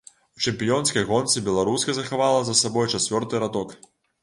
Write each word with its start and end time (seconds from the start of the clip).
У 0.37 0.45
чэмпіёнскай 0.51 1.05
гонцы 1.09 1.43
беларуска 1.51 1.95
захавала 1.99 2.41
за 2.49 2.59
сабой 2.65 2.91
чацвёрты 2.93 3.45
радок. 3.47 3.79